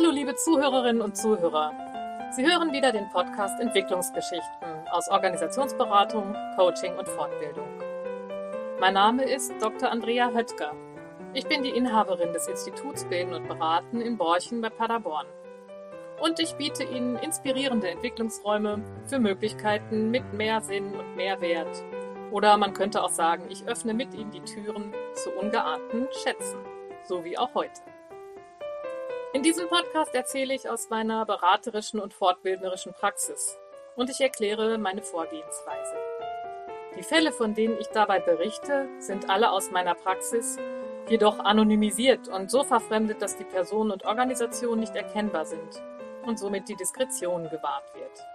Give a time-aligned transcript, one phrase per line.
[0.00, 1.74] Hallo liebe Zuhörerinnen und Zuhörer.
[2.34, 7.68] Sie hören wieder den Podcast Entwicklungsgeschichten aus Organisationsberatung, Coaching und Fortbildung.
[8.80, 9.90] Mein Name ist Dr.
[9.90, 10.72] Andrea Höttger.
[11.34, 15.26] Ich bin die Inhaberin des Instituts Bilden und Beraten in Borchen bei Paderborn.
[16.18, 21.84] Und ich biete Ihnen inspirierende Entwicklungsräume für Möglichkeiten mit mehr Sinn und mehr Wert.
[22.30, 26.60] Oder man könnte auch sagen, ich öffne mit Ihnen die Türen zu ungeahnten Schätzen,
[27.04, 27.82] so wie auch heute.
[29.32, 33.56] In diesem Podcast erzähle ich aus meiner beraterischen und fortbildnerischen Praxis
[33.94, 35.94] und ich erkläre meine Vorgehensweise.
[36.98, 40.58] Die Fälle, von denen ich dabei berichte, sind alle aus meiner Praxis,
[41.08, 45.80] jedoch anonymisiert und so verfremdet, dass die Person und Organisation nicht erkennbar sind
[46.26, 48.26] und somit die Diskretion gewahrt wird.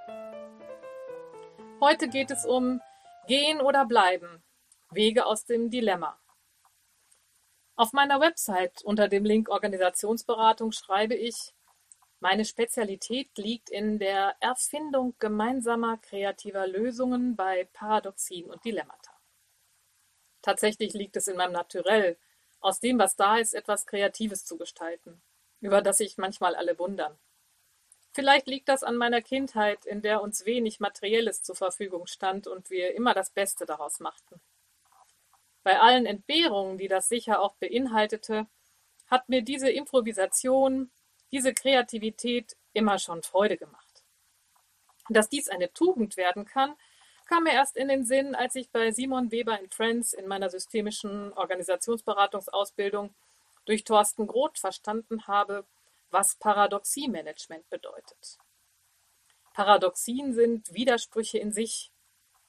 [1.82, 2.80] Heute geht es um
[3.28, 4.42] Gehen oder Bleiben,
[4.92, 6.18] Wege aus dem Dilemma.
[7.78, 11.54] Auf meiner Website unter dem Link Organisationsberatung schreibe ich,
[12.22, 19.12] meine Spezialität liegt in der Erfindung gemeinsamer kreativer Lösungen bei Paradoxien und Dilemmata.
[20.42, 22.18] Tatsächlich liegt es in meinem Naturell,
[22.62, 25.22] aus dem, was da ist, etwas Kreatives zu gestalten,
[25.60, 27.18] über das sich manchmal alle wundern.
[28.14, 32.70] Vielleicht liegt das an meiner Kindheit, in der uns wenig Materielles zur Verfügung stand und
[32.70, 34.40] wir immer das Beste daraus machten.
[35.66, 38.46] Bei allen Entbehrungen, die das sicher auch beinhaltete,
[39.08, 40.92] hat mir diese Improvisation,
[41.32, 44.04] diese Kreativität immer schon Freude gemacht.
[45.10, 46.76] Dass dies eine Tugend werden kann,
[47.26, 50.52] kam mir erst in den Sinn, als ich bei Simon Weber in Friends in meiner
[50.52, 53.16] systemischen Organisationsberatungsausbildung
[53.66, 55.66] durch Thorsten Groth verstanden habe,
[56.12, 58.38] was Paradoxiemanagement bedeutet.
[59.56, 61.92] Paradoxien sind Widersprüche in sich,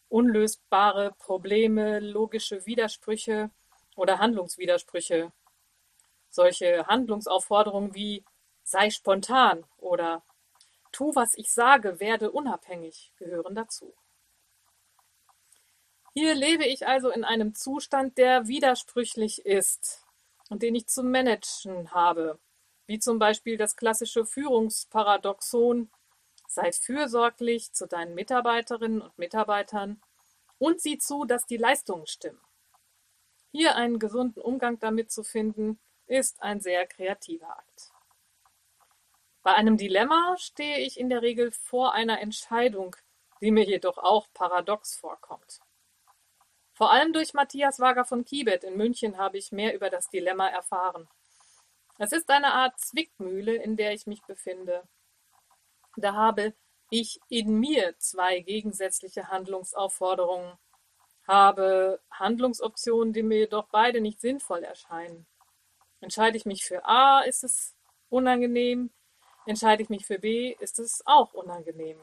[0.09, 3.51] unlösbare Probleme, logische Widersprüche
[3.97, 5.33] oder Handlungswidersprüche.
[6.31, 8.25] Solche Handlungsaufforderungen wie
[8.63, 10.23] sei spontan oder
[10.93, 13.95] tu, was ich sage, werde unabhängig gehören dazu.
[16.14, 20.07] Hier lebe ich also in einem Zustand, der widersprüchlich ist
[20.48, 22.39] und den ich zu managen habe,
[22.86, 25.91] wie zum Beispiel das klassische Führungsparadoxon
[26.48, 30.01] Sei fürsorglich zu deinen Mitarbeiterinnen und Mitarbeitern
[30.58, 32.40] und sieh zu, dass die Leistungen stimmen.
[33.52, 37.92] Hier einen gesunden Umgang damit zu finden, ist ein sehr kreativer Akt.
[39.42, 42.96] Bei einem Dilemma stehe ich in der Regel vor einer Entscheidung,
[43.40, 45.61] die mir jedoch auch paradox vorkommt.
[46.73, 50.48] Vor allem durch Matthias Wager von Kibet in München habe ich mehr über das Dilemma
[50.48, 51.08] erfahren.
[51.98, 54.86] Es ist eine Art Zwickmühle, in der ich mich befinde.
[55.96, 56.55] Da habe
[56.91, 60.58] ich in mir zwei gegensätzliche Handlungsaufforderungen,
[61.27, 65.27] habe Handlungsoptionen, die mir jedoch beide nicht sinnvoll erscheinen.
[66.01, 67.74] Entscheide ich mich für A, ist es
[68.08, 68.91] unangenehm.
[69.47, 72.01] Entscheide ich mich für B, ist es auch unangenehm.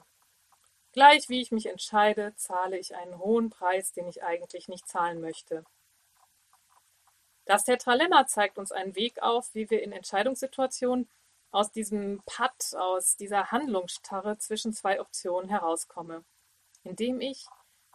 [0.91, 5.21] Gleich wie ich mich entscheide, zahle ich einen hohen Preis, den ich eigentlich nicht zahlen
[5.21, 5.63] möchte.
[7.45, 11.09] Das Tetralemma zeigt uns einen Weg auf, wie wir in Entscheidungssituationen
[11.53, 16.23] aus diesem Patt, aus dieser Handlungsstarre zwischen zwei Optionen herauskomme,
[16.83, 17.45] indem ich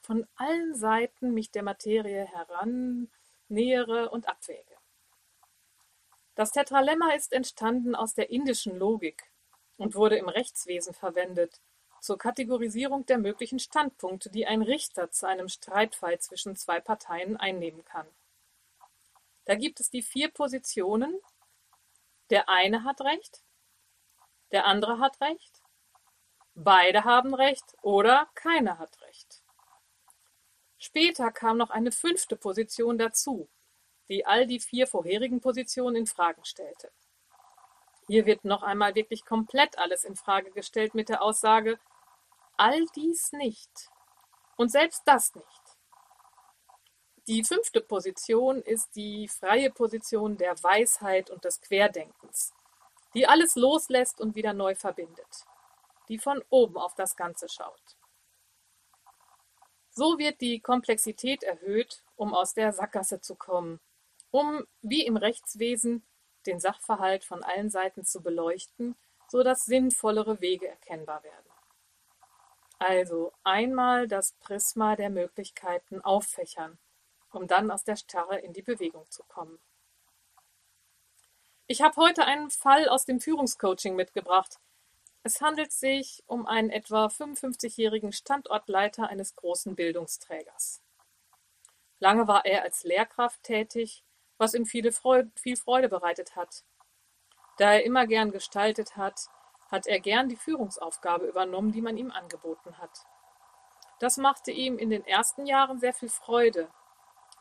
[0.01, 4.77] von allen Seiten mich der Materie herannähere und abwäge.
[6.37, 9.25] Das Tetralemma ist entstanden aus der indischen Logik
[9.77, 11.61] und wurde im Rechtswesen verwendet,
[12.01, 17.85] zur Kategorisierung der möglichen Standpunkte, die ein Richter zu einem Streitfall zwischen zwei Parteien einnehmen
[17.85, 18.07] kann.
[19.47, 21.19] Da gibt es die vier Positionen.
[22.31, 23.43] Der eine hat Recht,
[24.53, 25.63] der andere hat Recht,
[26.55, 29.43] beide haben Recht oder keiner hat Recht.
[30.79, 33.49] Später kam noch eine fünfte Position dazu,
[34.09, 36.91] die all die vier vorherigen Positionen in Frage stellte.
[38.07, 41.79] Hier wird noch einmal wirklich komplett alles in Frage gestellt mit der Aussage,
[42.57, 43.91] all dies nicht
[44.57, 45.63] und selbst das nicht.
[47.27, 52.55] Die fünfte Position ist die freie Position der Weisheit und des Querdenkens,
[53.15, 55.47] die alles loslässt und wieder neu verbindet,
[56.09, 57.97] die von oben auf das Ganze schaut.
[59.91, 63.81] So wird die Komplexität erhöht, um aus der Sackgasse zu kommen,
[64.31, 66.05] um, wie im Rechtswesen,
[66.47, 68.97] den Sachverhalt von allen Seiten zu beleuchten,
[69.27, 71.45] so dass sinnvollere Wege erkennbar werden.
[72.79, 76.79] Also einmal das Prisma der Möglichkeiten auffächern
[77.33, 79.59] um dann aus der Starre in die Bewegung zu kommen.
[81.71, 84.59] Ich habe heute einen Fall aus dem Führungscoaching mitgebracht.
[85.23, 90.81] Es handelt sich um einen etwa 55-jährigen Standortleiter eines großen Bildungsträgers.
[92.01, 94.03] Lange war er als Lehrkraft tätig,
[94.39, 96.65] was ihm viele Freude, viel Freude bereitet hat.
[97.59, 99.29] Da er immer gern gestaltet hat,
[99.71, 103.05] hat er gern die Führungsaufgabe übernommen, die man ihm angeboten hat.
[103.99, 106.71] Das machte ihm in den ersten Jahren sehr viel Freude.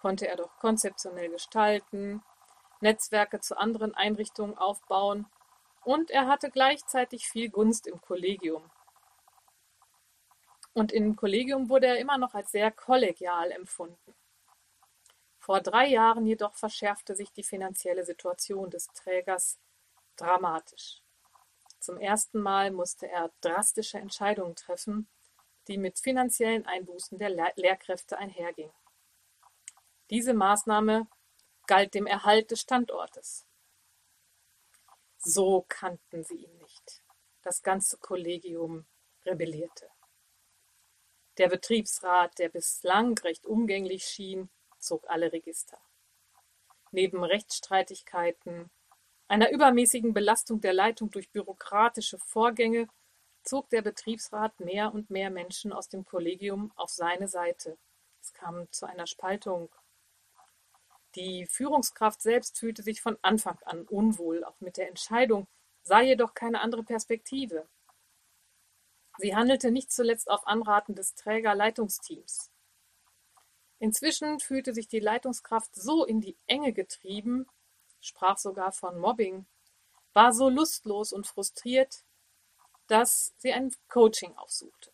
[0.02, 2.22] Konnte er doch konzeptionell gestalten,
[2.82, 5.28] Netzwerke zu anderen Einrichtungen aufbauen
[5.84, 8.70] und er hatte gleichzeitig viel Gunst im Kollegium.
[10.74, 14.16] Und im Kollegium wurde er immer noch als sehr kollegial empfunden.
[15.40, 19.58] Vor drei Jahren jedoch verschärfte sich die finanzielle Situation des Trägers
[20.18, 21.02] dramatisch.
[21.80, 25.08] Zum ersten Mal musste er drastische Entscheidungen treffen,
[25.68, 28.74] die mit finanziellen Einbußen der Lehrkräfte einhergingen.
[30.10, 31.08] Diese Maßnahme
[31.68, 33.46] galt dem Erhalt des Standortes.
[35.18, 37.04] So kannten sie ihn nicht.
[37.42, 38.86] Das ganze Kollegium
[39.26, 39.90] rebellierte.
[41.38, 44.50] Der Betriebsrat, der bislang recht umgänglich schien,
[44.80, 45.78] zog alle Register.
[46.92, 48.72] Neben Rechtsstreitigkeiten,
[49.28, 52.88] einer übermäßigen Belastung der Leitung durch bürokratische Vorgänge
[53.44, 57.78] zog der Betriebsrat mehr und mehr Menschen aus dem Kollegium auf seine Seite.
[58.22, 59.70] Es kam zu einer Spaltung.
[61.18, 65.48] Die Führungskraft selbst fühlte sich von Anfang an unwohl, auch mit der Entscheidung,
[65.82, 67.68] sah jedoch keine andere Perspektive.
[69.18, 72.52] Sie handelte nicht zuletzt auf Anraten des Trägerleitungsteams.
[73.80, 77.48] Inzwischen fühlte sich die Leitungskraft so in die Enge getrieben,
[78.00, 79.48] sprach sogar von Mobbing,
[80.14, 82.04] war so lustlos und frustriert,
[82.86, 84.92] dass sie ein Coaching aufsuchte.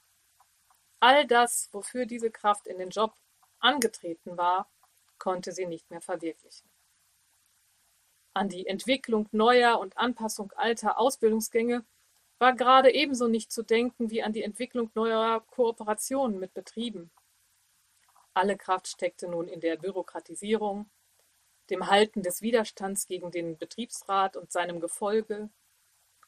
[1.01, 3.13] All das, wofür diese Kraft in den Job
[3.59, 4.69] angetreten war,
[5.17, 6.69] konnte sie nicht mehr verwirklichen.
[8.33, 11.85] An die Entwicklung neuer und Anpassung alter Ausbildungsgänge
[12.39, 17.11] war gerade ebenso nicht zu denken wie an die Entwicklung neuer Kooperationen mit Betrieben.
[18.33, 20.89] Alle Kraft steckte nun in der Bürokratisierung,
[21.69, 25.49] dem Halten des Widerstands gegen den Betriebsrat und seinem Gefolge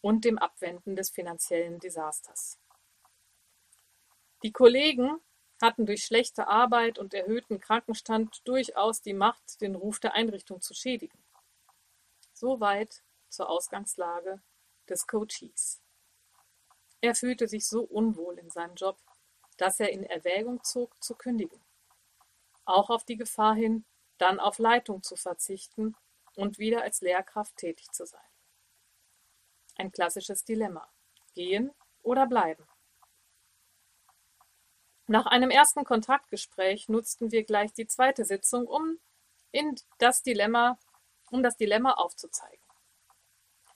[0.02, 2.60] und dem Abwenden des finanziellen Desasters.
[4.44, 5.20] Die Kollegen
[5.62, 10.74] hatten durch schlechte Arbeit und erhöhten Krankenstand durchaus die Macht, den Ruf der Einrichtung zu
[10.74, 11.24] schädigen.
[12.34, 14.42] Soweit zur Ausgangslage
[14.90, 15.82] des Coaches.
[17.02, 18.98] Er fühlte sich so unwohl in seinem Job,
[19.58, 21.62] dass er in Erwägung zog, zu kündigen.
[22.66, 23.86] Auch auf die Gefahr hin,
[24.18, 25.96] dann auf Leitung zu verzichten
[26.36, 28.22] und wieder als Lehrkraft tätig zu sein.
[29.76, 30.88] Ein klassisches Dilemma.
[31.34, 32.66] Gehen oder bleiben.
[35.08, 38.98] Nach einem ersten Kontaktgespräch nutzten wir gleich die zweite Sitzung, um
[39.52, 40.80] in das Dilemma,
[41.30, 42.66] um das Dilemma aufzuzeigen.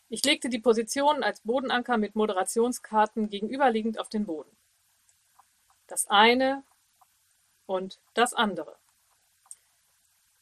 [0.09, 4.57] Ich legte die Positionen als Bodenanker mit Moderationskarten gegenüberliegend auf den Boden.
[5.85, 6.63] Das eine
[7.67, 8.75] und das andere.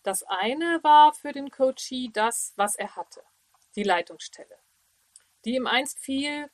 [0.04, 3.22] Das eine war für den Coachee das, was er hatte,
[3.76, 4.58] die Leitungsstelle,
[5.44, 6.50] die ihm einst viel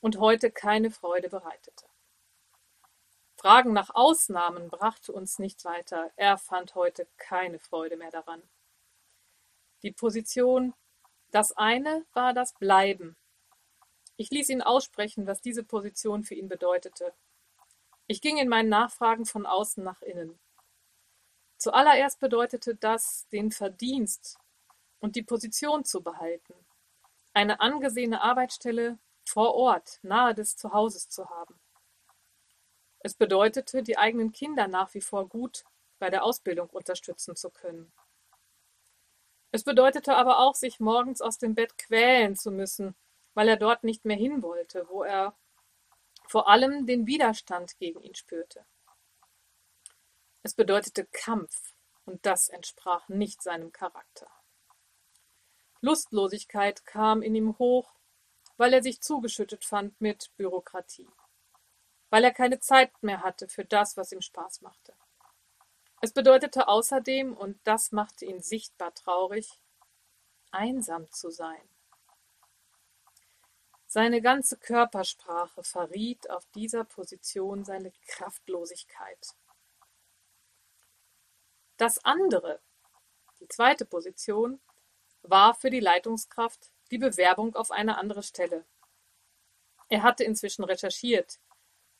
[0.00, 1.91] und heute keine Freude bereitete.
[3.42, 6.12] Fragen nach Ausnahmen brachte uns nicht weiter.
[6.14, 8.40] Er fand heute keine Freude mehr daran.
[9.82, 10.74] Die Position,
[11.32, 13.16] das eine war das Bleiben.
[14.16, 17.12] Ich ließ ihn aussprechen, was diese Position für ihn bedeutete.
[18.06, 20.38] Ich ging in meinen Nachfragen von außen nach innen.
[21.58, 24.38] Zuallererst bedeutete das, den Verdienst
[25.00, 26.54] und die Position zu behalten,
[27.34, 31.58] eine angesehene Arbeitsstelle vor Ort, nahe des Zuhauses zu haben.
[33.04, 35.64] Es bedeutete, die eigenen Kinder nach wie vor gut
[35.98, 37.92] bei der Ausbildung unterstützen zu können.
[39.50, 42.94] Es bedeutete aber auch, sich morgens aus dem Bett quälen zu müssen,
[43.34, 45.34] weil er dort nicht mehr hin wollte, wo er
[46.28, 48.64] vor allem den Widerstand gegen ihn spürte.
[50.42, 54.28] Es bedeutete Kampf, und das entsprach nicht seinem Charakter.
[55.80, 57.94] Lustlosigkeit kam in ihm hoch,
[58.56, 61.08] weil er sich zugeschüttet fand mit Bürokratie,
[62.12, 64.92] weil er keine Zeit mehr hatte für das, was ihm Spaß machte.
[66.02, 69.58] Es bedeutete außerdem, und das machte ihn sichtbar traurig,
[70.50, 71.66] einsam zu sein.
[73.86, 79.34] Seine ganze Körpersprache verriet auf dieser Position seine Kraftlosigkeit.
[81.78, 82.60] Das andere,
[83.40, 84.60] die zweite Position,
[85.22, 88.66] war für die Leitungskraft die Bewerbung auf eine andere Stelle.
[89.88, 91.38] Er hatte inzwischen recherchiert.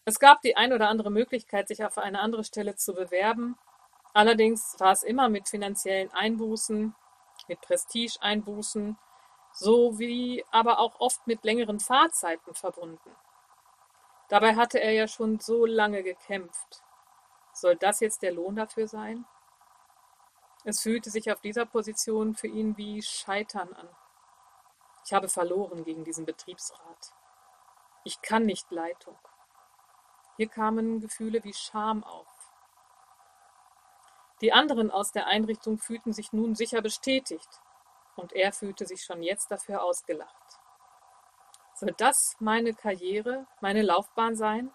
[0.05, 3.57] Es gab die ein oder andere Möglichkeit, sich auf eine andere Stelle zu bewerben.
[4.13, 6.95] Allerdings war es immer mit finanziellen Einbußen,
[7.47, 8.99] mit Prestigeeinbußen,
[9.53, 13.15] sowie aber auch oft mit längeren Fahrzeiten verbunden.
[14.29, 16.83] Dabei hatte er ja schon so lange gekämpft.
[17.53, 19.25] Soll das jetzt der Lohn dafür sein?
[20.65, 23.89] Es fühlte sich auf dieser Position für ihn wie Scheitern an.
[25.05, 27.15] Ich habe verloren gegen diesen Betriebsrat.
[28.05, 29.17] Ich kann nicht Leitung.
[30.37, 32.27] Hier kamen Gefühle wie Scham auf.
[34.41, 37.61] Die anderen aus der Einrichtung fühlten sich nun sicher bestätigt,
[38.17, 40.61] und er fühlte sich schon jetzt dafür ausgelacht.
[41.75, 44.73] Soll das meine Karriere, meine Laufbahn sein?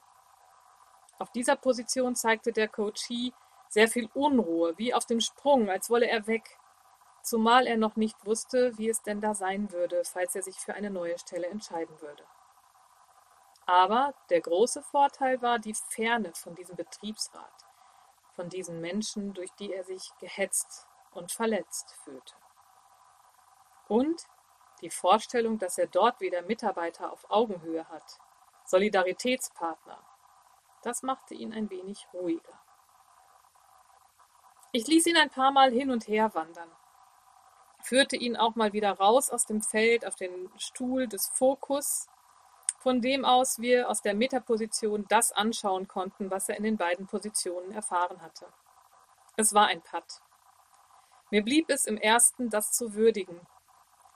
[1.19, 3.33] Auf dieser Position zeigte der Coachee
[3.69, 6.57] sehr viel Unruhe, wie auf dem Sprung, als wolle er weg,
[7.21, 10.73] zumal er noch nicht wusste, wie es denn da sein würde, falls er sich für
[10.73, 12.23] eine neue Stelle entscheiden würde.
[13.67, 17.65] Aber der große Vorteil war die Ferne von diesem Betriebsrat,
[18.31, 22.33] von diesen Menschen, durch die er sich gehetzt und verletzt fühlte.
[23.89, 24.23] Und
[24.79, 28.19] die Vorstellung, dass er dort wieder Mitarbeiter auf Augenhöhe hat,
[28.63, 30.01] Solidaritätspartner,
[30.81, 32.61] das machte ihn ein wenig ruhiger.
[34.71, 36.71] Ich ließ ihn ein paar Mal hin und her wandern,
[37.81, 42.07] führte ihn auch mal wieder raus aus dem Feld auf den Stuhl des Fokus
[42.87, 47.05] von dem aus wir aus der Metaposition das anschauen konnten, was er in den beiden
[47.05, 48.47] Positionen erfahren hatte.
[49.35, 50.21] Es war ein Patt.
[51.29, 53.41] Mir blieb es im ersten, das zu würdigen,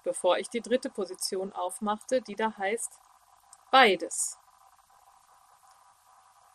[0.06, 2.98] bevor ich die dritte Position aufmachte, die da heißt
[3.72, 4.38] beides.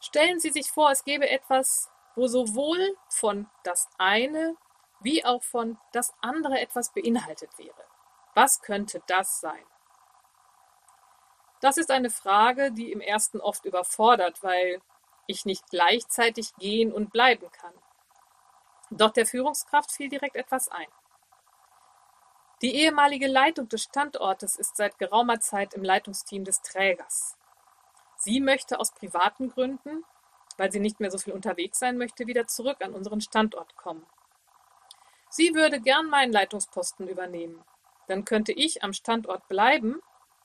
[0.01, 4.57] Stellen Sie sich vor, es gäbe etwas, wo sowohl von das eine
[5.01, 7.85] wie auch von das andere etwas beinhaltet wäre.
[8.33, 9.67] Was könnte das sein?
[11.61, 14.81] Das ist eine Frage, die im ersten oft überfordert, weil
[15.27, 17.73] ich nicht gleichzeitig gehen und bleiben kann.
[18.91, 20.87] Doch der Führungskraft fiel direkt etwas ein.
[22.63, 27.37] Die ehemalige Leitung des Standortes ist seit geraumer Zeit im Leitungsteam des Trägers.
[28.17, 30.05] Sie möchte aus privaten Gründen,
[30.57, 34.07] weil sie nicht mehr so viel unterwegs sein möchte, wieder zurück an unseren Standort kommen.
[35.29, 37.63] Sie würde gern meinen Leitungsposten übernehmen.
[38.07, 40.01] Dann könnte ich am Standort bleiben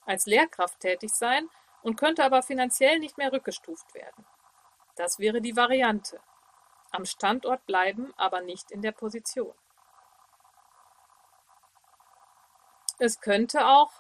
[0.06, 1.50] als Lehrkraft tätig sein
[1.84, 4.26] und könnte aber finanziell nicht mehr rückgestuft werden.
[4.96, 6.20] Das wäre die Variante.
[6.92, 9.54] Am Standort bleiben, aber nicht in der Position.
[13.00, 13.92] Es könnte auch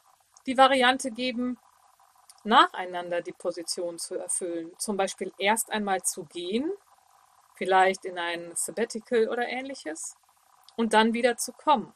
[0.45, 1.57] die Variante geben,
[2.43, 4.77] nacheinander die Position zu erfüllen.
[4.77, 6.71] Zum Beispiel erst einmal zu gehen,
[7.55, 10.17] vielleicht in ein Sabbatical oder ähnliches,
[10.75, 11.93] und dann wieder zu kommen.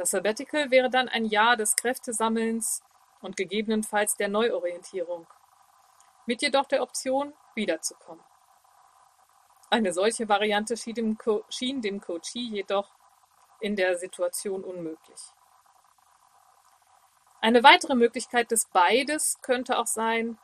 [0.00, 2.82] Das Sabbatical wäre dann ein Jahr des Kräftesammelns
[3.20, 5.26] und gegebenenfalls der Neuorientierung,
[6.24, 8.24] mit jedoch der Option, wiederzukommen.
[9.68, 12.88] Eine solche Variante schien dem, Co schien dem Coachee jedoch
[13.60, 15.20] in der Situation unmöglich.
[17.42, 20.38] Eine weitere Möglichkeit des Beides könnte auch sein,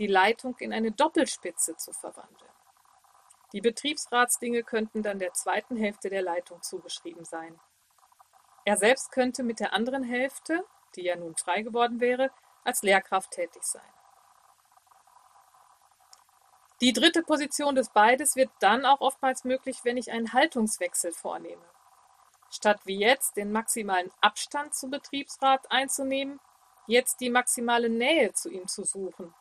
[0.00, 2.50] die Leitung in eine Doppelspitze zu verwandeln.
[3.52, 7.56] Die Betriebsratsdinge könnten dann der zweiten Hälfte der Leitung zugeschrieben sein.
[8.64, 10.64] Er selbst könnte mit der anderen Hälfte,
[10.94, 12.30] die ja nun frei geworden wäre,
[12.64, 13.82] als Lehrkraft tätig sein.
[16.80, 21.62] Die dritte Position des Beides wird dann auch oftmals möglich, wenn ich einen Haltungswechsel vornehme.
[22.50, 26.40] Statt wie jetzt den maximalen Abstand zum Betriebsrat einzunehmen,
[26.86, 29.34] jetzt die maximale Nähe zu ihm zu suchen,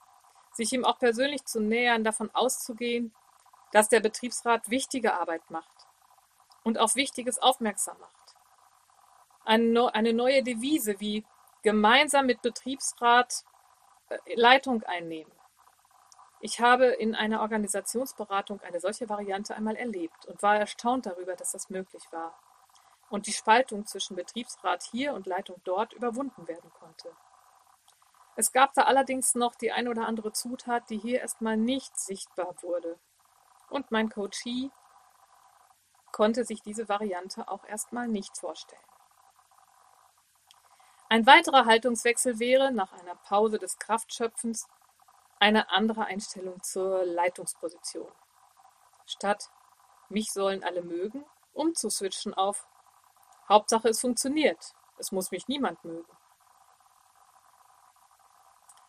[0.52, 3.14] sich ihm auch persönlich zu nähern, davon auszugehen,
[3.72, 5.88] dass der Betriebsrat wichtige Arbeit macht
[6.64, 8.19] und auf Wichtiges aufmerksam macht
[9.50, 11.26] eine neue Devise wie
[11.64, 13.44] gemeinsam mit Betriebsrat
[14.10, 15.32] äh, Leitung einnehmen.
[16.42, 21.52] Ich habe in einer Organisationsberatung eine solche Variante einmal erlebt und war erstaunt darüber, dass
[21.52, 22.40] das möglich war
[23.10, 27.12] und die Spaltung zwischen Betriebsrat hier und Leitung dort überwunden werden konnte.
[28.36, 32.56] Es gab da allerdings noch die ein oder andere Zutat, die hier erstmal nicht sichtbar
[32.62, 32.98] wurde.
[33.70, 34.70] Und mein Coachee
[36.12, 38.89] konnte sich diese Variante auch erstmal nicht vorstellen.
[41.12, 44.68] Ein weiterer Haltungswechsel wäre, nach einer Pause des Kraftschöpfens,
[45.40, 48.12] eine andere Einstellung zur Leitungsposition.
[49.08, 49.50] Statt
[50.10, 52.68] mich sollen alle mögen, umzuswitchen auf
[53.48, 56.12] Hauptsache es funktioniert, es muss mich niemand mögen.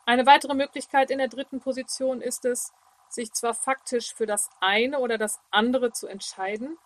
[0.05, 2.75] Eine weitere Möglichkeit in der dritten Position ist es,
[3.09, 6.77] sich zwar faktisch für das eine oder das andere zu entscheiden,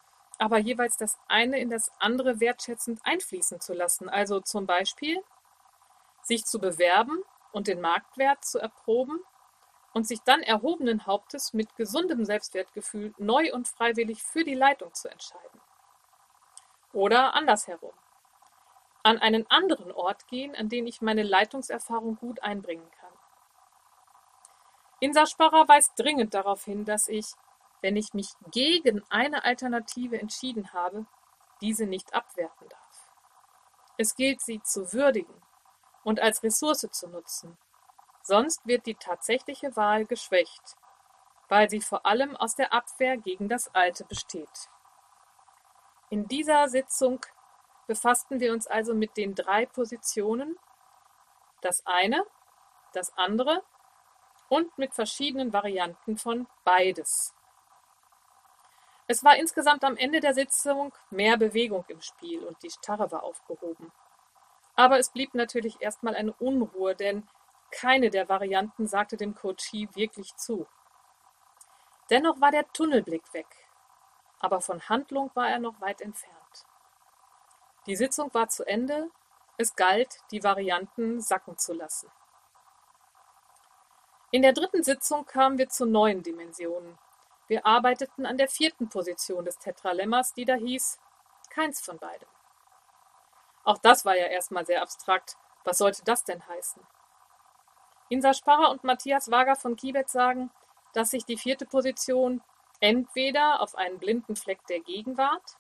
[0.41, 4.09] aber jeweils das eine in das andere wertschätzend einfließen zu lassen.
[4.09, 5.23] Also zum Beispiel
[6.23, 7.23] sich zu bewerben
[7.53, 9.21] und den Marktwert zu erproben
[9.93, 15.09] und sich dann erhobenen Hauptes mit gesundem Selbstwertgefühl neu und freiwillig für die Leitung zu
[15.09, 15.61] entscheiden.
[16.93, 17.93] Oder andersherum.
[19.03, 23.13] An einen anderen Ort gehen, an den ich meine Leitungserfahrung gut einbringen kann.
[25.01, 27.27] Insa Sparrer weist dringend darauf hin, dass ich
[27.85, 31.05] wenn ich mich gegen eine Alternative entschieden habe,
[31.61, 33.13] diese nicht abwerten darf.
[33.99, 35.35] Es gilt, sie zu würdigen
[36.03, 37.59] und als Ressource zu nutzen.
[38.23, 40.77] Sonst wird die tatsächliche Wahl geschwächt,
[41.51, 44.71] weil sie vor allem aus der Abwehr gegen das Alte besteht.
[46.09, 47.21] In dieser Sitzung
[47.87, 50.59] befassten wir uns also mit den drei Positionen,
[51.61, 52.25] das eine,
[52.95, 53.63] das andere
[54.49, 57.34] und mit verschiedenen Varianten von beides.
[59.15, 63.23] Es war insgesamt am Ende der Sitzung mehr Bewegung im Spiel und die Starre war
[63.23, 63.93] aufgehoben.
[64.75, 67.25] Aber es blieb natürlich erstmal eine Unruhe, denn
[67.71, 70.67] keine der Varianten sagte dem Coachie wirklich zu.
[72.11, 73.47] Dennoch war der Tunnelblick weg,
[74.41, 76.67] aber von Handlung war er noch weit entfernt.
[77.87, 79.13] Die Sitzung war zu Ende,
[79.59, 82.11] es galt, die Varianten sacken zu lassen.
[84.33, 86.99] In der dritten Sitzung kamen wir zu neuen Dimensionen.
[87.47, 90.99] Wir arbeiteten an der vierten Position des Tetralemmas, die da hieß
[91.51, 92.29] keins von beidem.
[93.65, 95.37] Auch das war ja erstmal sehr abstrakt.
[95.65, 96.83] Was sollte das denn heißen?
[98.09, 100.51] Insa Sparrer und Matthias Wager von Kibet sagen,
[100.93, 102.43] dass sich die vierte Position
[102.81, 105.57] entweder auf einen blinden Fleck der Gegenwart,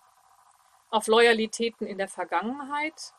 [0.90, 3.14] auf Loyalitäten in der Vergangenheit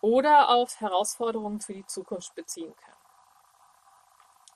[0.00, 2.94] oder auf Herausforderungen für die Zukunft beziehen kann.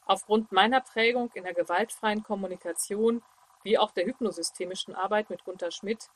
[0.06, 3.22] Aufgrund meiner Prägung in der gewaltfreien Kommunikation
[3.66, 6.08] wie auch der hypnosystemischen Arbeit mit Gunther Schmidt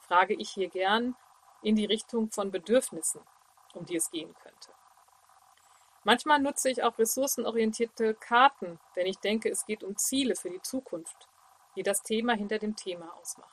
[0.00, 1.14] frage ich hier gern
[1.60, 3.20] in die Richtung von Bedürfnissen,
[3.74, 4.70] um die es gehen könnte.
[6.04, 10.62] Manchmal nutze ich auch ressourcenorientierte Karten, wenn ich denke, es geht um Ziele für die
[10.62, 11.28] Zukunft,
[11.76, 13.50] die das Thema hinter dem Thema ausmachen.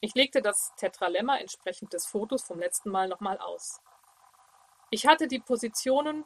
[0.00, 3.82] Ich legte das Tetralemma entsprechend des Fotos vom letzten Mal nochmal aus.
[4.88, 6.24] Ich hatte die Positionen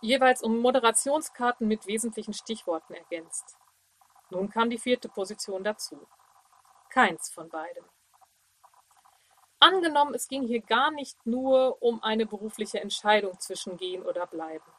[0.00, 3.59] jeweils um Moderationskarten mit wesentlichen Stichworten ergänzt.
[4.30, 6.06] Nun kam die vierte Position dazu.
[6.88, 7.84] Keins von beidem.
[9.58, 14.72] Angenommen, es ging hier gar nicht nur um eine berufliche Entscheidung zwischen gehen oder bleiben.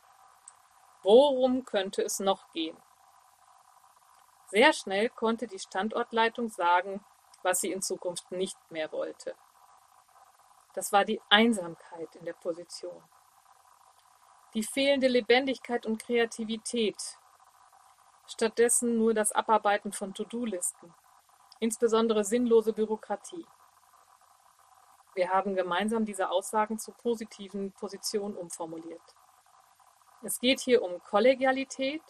[1.03, 2.77] Worum könnte es noch gehen?
[4.47, 7.03] Sehr schnell konnte die Standortleitung sagen,
[7.43, 9.35] was sie in Zukunft nicht mehr wollte.
[10.73, 13.03] Das war die Einsamkeit in der Position.
[14.53, 17.17] Die fehlende Lebendigkeit und Kreativität.
[18.27, 20.93] Stattdessen nur das Abarbeiten von To-Do-Listen,
[21.59, 23.45] insbesondere sinnlose Bürokratie.
[25.13, 29.01] Wir haben gemeinsam diese Aussagen zu positiven Positionen umformuliert.
[30.23, 32.03] Es geht hier um Kollegialität,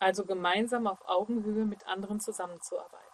[0.00, 3.04] also gemeinsam auf Augenhöhe mit anderen zusammenzuarbeiten.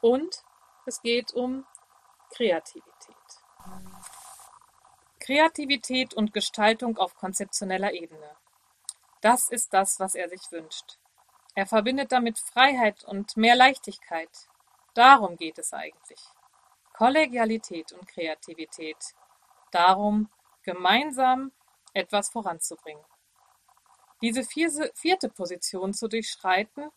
[0.00, 0.44] Und
[0.86, 1.66] es geht um
[2.30, 3.16] Kreativität.
[5.18, 8.36] Kreativität und Gestaltung auf konzeptioneller Ebene.
[9.20, 10.98] Das ist das, was er sich wünscht.
[11.54, 14.30] Er verbindet damit Freiheit und mehr Leichtigkeit.
[14.94, 16.20] Darum geht es eigentlich.
[16.92, 18.96] Kollegialität und Kreativität.
[19.70, 20.30] Darum,
[20.62, 21.52] gemeinsam
[21.92, 23.04] etwas voranzubringen.
[24.22, 26.90] Diese vierte Position zu durchschreiten,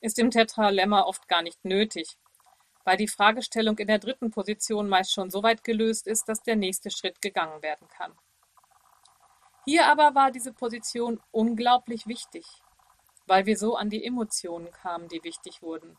[0.00, 2.16] ist im Tetralemma oft gar nicht nötig,
[2.84, 6.56] weil die Fragestellung in der dritten Position meist schon so weit gelöst ist, dass der
[6.56, 8.12] nächste Schritt gegangen werden kann.
[9.68, 12.46] Hier aber war diese Position unglaublich wichtig,
[13.26, 15.98] weil wir so an die Emotionen kamen, die wichtig wurden.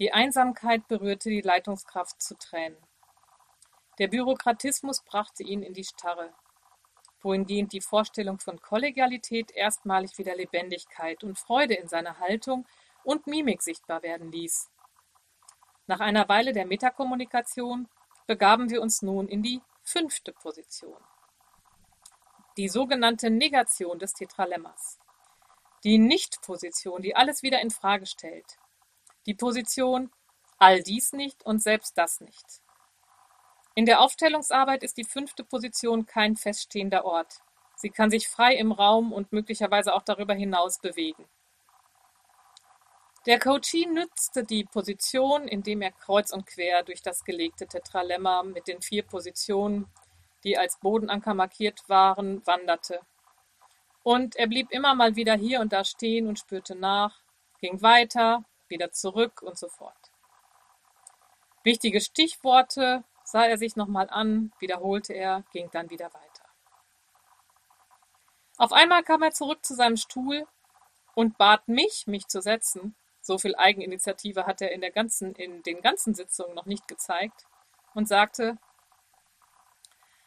[0.00, 2.76] Die Einsamkeit berührte die Leitungskraft zu Tränen.
[4.00, 6.34] Der Bürokratismus brachte ihn in die Starre,
[7.20, 12.66] wohingehend die Vorstellung von Kollegialität erstmalig wieder Lebendigkeit und Freude in seiner Haltung
[13.04, 14.72] und Mimik sichtbar werden ließ.
[15.86, 17.88] Nach einer Weile der Metakommunikation
[18.26, 20.98] begaben wir uns nun in die fünfte Position.
[22.56, 24.98] Die sogenannte Negation des Tetralemmas.
[25.84, 28.56] Die Nicht-Position, die alles wieder in Frage stellt.
[29.26, 30.10] Die Position
[30.58, 32.62] all dies nicht und selbst das nicht.
[33.74, 37.42] In der Aufstellungsarbeit ist die fünfte Position kein feststehender Ort.
[37.76, 41.26] Sie kann sich frei im Raum und möglicherweise auch darüber hinaus bewegen.
[43.26, 48.66] Der Coachee nützte die Position, indem er kreuz und quer durch das gelegte Tetralemma mit
[48.66, 49.90] den vier Positionen,
[50.44, 53.00] die als Bodenanker markiert waren, wanderte.
[54.02, 57.20] Und er blieb immer mal wieder hier und da stehen und spürte nach,
[57.60, 60.12] ging weiter, wieder zurück und so fort.
[61.64, 66.44] Wichtige Stichworte sah er sich nochmal an, wiederholte er, ging dann wieder weiter.
[68.58, 70.46] Auf einmal kam er zurück zu seinem Stuhl
[71.14, 75.64] und bat mich, mich zu setzen, so viel Eigeninitiative hat er in, der ganzen, in
[75.64, 77.44] den ganzen Sitzungen noch nicht gezeigt
[77.94, 78.56] und sagte,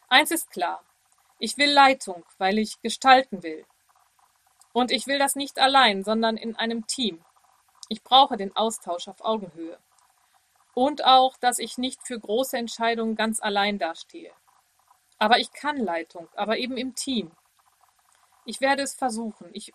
[0.10, 0.84] eins ist klar,
[1.40, 3.66] ich will Leitung, weil ich gestalten will.
[4.74, 7.24] Und ich will das nicht allein, sondern in einem Team.
[7.88, 9.80] Ich brauche den Austausch auf Augenhöhe.
[10.76, 14.32] Und auch, dass ich nicht für große Entscheidungen ganz allein dastehe.
[15.18, 17.32] Aber ich kann Leitung, aber eben im Team.
[18.46, 19.50] Ich werde es versuchen.
[19.54, 19.74] Ich,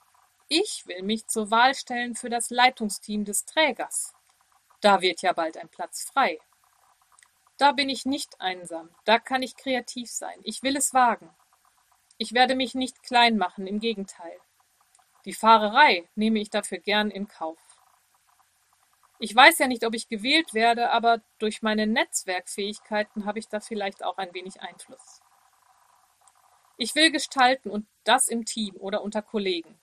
[0.48, 4.14] ich will mich zur Wahl stellen für das Leitungsteam des Trägers.
[4.80, 6.38] Da wird ja bald ein Platz frei.
[7.56, 10.38] Da bin ich nicht einsam, da kann ich kreativ sein.
[10.42, 11.30] Ich will es wagen.
[12.18, 14.38] Ich werde mich nicht klein machen, im Gegenteil.
[15.24, 17.58] Die Fahrerei nehme ich dafür gern in Kauf.
[19.20, 23.60] Ich weiß ja nicht, ob ich gewählt werde, aber durch meine Netzwerkfähigkeiten habe ich da
[23.60, 25.22] vielleicht auch ein wenig Einfluss.
[26.76, 29.78] Ich will gestalten und das im Team oder unter Kollegen.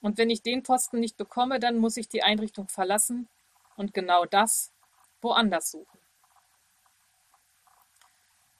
[0.00, 3.28] Und wenn ich den Posten nicht bekomme, dann muss ich die Einrichtung verlassen
[3.76, 4.72] und genau das
[5.20, 6.01] woanders suchen.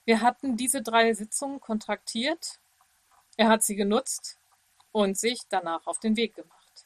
[0.05, 2.59] Wir hatten diese drei Sitzungen kontraktiert,
[3.37, 4.37] er hat sie genutzt
[4.91, 6.85] und sich danach auf den Weg gemacht.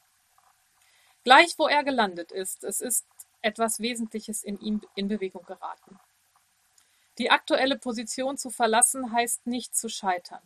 [1.24, 3.06] Gleich wo er gelandet ist, es ist
[3.42, 5.98] etwas Wesentliches in ihm in Bewegung geraten.
[7.18, 10.42] Die aktuelle Position zu verlassen heißt nicht zu scheitern.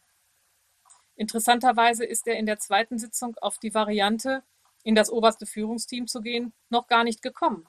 [1.14, 4.42] Interessanterweise ist er in der zweiten Sitzung auf die Variante,
[4.82, 7.68] in das oberste Führungsteam zu gehen, noch gar nicht gekommen.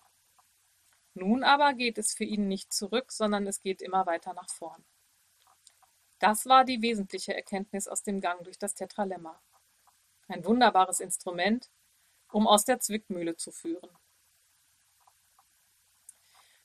[1.14, 4.84] Nun aber geht es für ihn nicht zurück, sondern es geht immer weiter nach vorn.
[6.20, 9.42] Das war die wesentliche Erkenntnis aus dem Gang durch das Tetralemma.
[10.28, 11.70] Ein wunderbares Instrument,
[12.32, 13.90] um aus der Zwickmühle zu führen.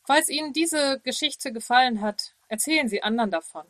[0.04, 3.66] Falls Ihnen diese Geschichte gefallen hat, erzählen Sie anderen davon.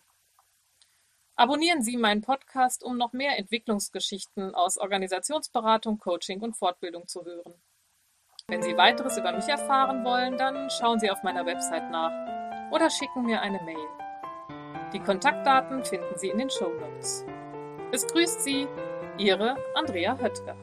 [1.34, 7.54] Abonnieren Sie meinen Podcast, um noch mehr Entwicklungsgeschichten aus Organisationsberatung, Coaching und Fortbildung zu hören.
[8.48, 12.88] Wenn Sie weiteres über mich erfahren wollen, dann schauen Sie auf meiner Website nach oder
[12.88, 14.07] schicken mir eine Mail.
[14.92, 17.26] Die Kontaktdaten finden Sie in den Show Notes.
[17.92, 18.66] Es grüßt Sie,
[19.18, 20.56] Ihre Andrea Höttger.